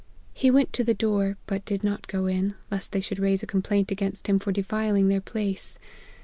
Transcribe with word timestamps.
He 0.33 0.49
went 0.49 0.73
to 0.73 0.83
the 0.83 0.95
door, 0.95 1.37
but 1.45 1.63
did 1.63 1.83
not 1.83 2.07
go 2.07 2.25
in, 2.25 2.55
lest 2.71 2.91
they 2.91 3.01
should 3.01 3.19
raise 3.19 3.43
a 3.43 3.45
complaint 3.45 3.91
against 3.91 4.25
him 4.25 4.39
for 4.39 4.51
defiling 4.51 5.09
their 5.09 5.21
place. 5.21 5.77